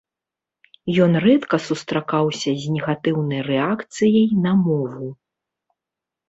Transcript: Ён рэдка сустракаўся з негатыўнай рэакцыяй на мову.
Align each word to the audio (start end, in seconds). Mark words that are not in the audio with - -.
Ён 1.05 1.11
рэдка 1.25 1.59
сустракаўся 1.65 2.51
з 2.63 2.71
негатыўнай 2.77 3.41
рэакцыяй 3.49 4.25
на 4.47 4.51
мову. 4.65 5.07